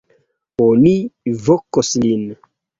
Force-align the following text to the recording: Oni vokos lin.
Oni 0.65 0.95
vokos 1.51 1.95
lin. 2.09 2.27